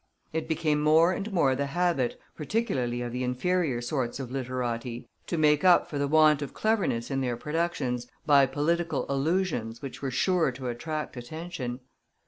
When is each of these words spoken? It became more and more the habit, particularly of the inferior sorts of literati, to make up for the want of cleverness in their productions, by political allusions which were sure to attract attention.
It 0.33 0.47
became 0.47 0.81
more 0.81 1.11
and 1.13 1.31
more 1.31 1.55
the 1.55 1.67
habit, 1.67 2.19
particularly 2.35 3.03
of 3.03 3.11
the 3.11 3.23
inferior 3.23 3.81
sorts 3.81 4.19
of 4.19 4.31
literati, 4.31 5.07
to 5.27 5.37
make 5.37 5.63
up 5.63 5.87
for 5.87 5.99
the 5.99 6.07
want 6.07 6.41
of 6.41 6.55
cleverness 6.55 7.11
in 7.11 7.21
their 7.21 7.37
productions, 7.37 8.07
by 8.25 8.47
political 8.47 9.05
allusions 9.07 9.83
which 9.83 10.01
were 10.01 10.09
sure 10.09 10.51
to 10.53 10.69
attract 10.69 11.17
attention. 11.17 11.81